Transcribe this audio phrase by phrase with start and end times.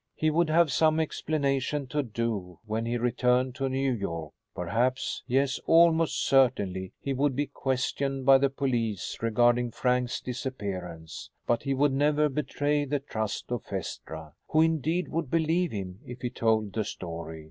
[0.15, 4.33] He would have some explaining to do when he returned to New York.
[4.55, 11.29] Perhaps yes, almost certainly, he would be questioned by the police regarding Frank's disappearance.
[11.45, 14.33] But he would never betray the trust of Phaestra.
[14.47, 17.39] Who indeed would believe him if he told the story?